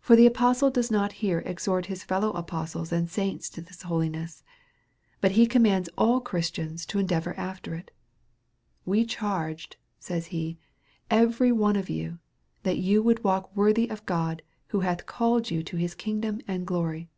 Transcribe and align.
For 0.00 0.16
tile 0.16 0.26
apostle 0.26 0.68
does 0.70 0.90
not 0.90 1.12
here 1.24 1.42
exhort 1.46 1.86
his 1.86 2.04
fellow 2.04 2.30
apostles 2.32 2.92
and 2.92 3.08
saints 3.08 3.48
to 3.48 3.62
this 3.62 3.80
holiness, 3.80 4.42
but 5.22 5.30
he 5.32 5.46
commands 5.46 5.88
all 5.96 6.20
Chris 6.20 6.50
tians 6.50 6.84
to 6.88 6.98
endeavour 6.98 7.32
after 7.38 7.74
it: 7.74 7.90
fVe 8.86 9.08
charged, 9.08 9.78
says 9.98 10.26
he, 10.26 10.58
eveiy 11.10 11.54
one 11.54 11.76
of 11.76 11.88
you, 11.88 12.18
that 12.64 12.76
you 12.76 13.02
would 13.02 13.24
walk 13.24 13.56
worthy 13.56 13.88
of 13.88 14.04
God, 14.04 14.42
who 14.66 14.80
hath 14.80 15.06
called 15.06 15.50
you 15.50 15.62
to 15.62 15.78
his 15.78 15.94
kingdom 15.94 16.42
and 16.46 16.66
glory. 16.66 17.08